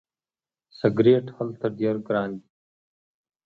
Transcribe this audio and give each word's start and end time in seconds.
سیګرټ 0.77 1.25
هلته 1.37 1.65
ډیر 1.79 1.95
ګران 2.07 2.29
دي. 2.39 2.49